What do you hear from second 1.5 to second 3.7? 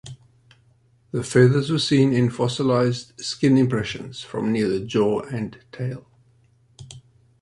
were seen in fossilized skin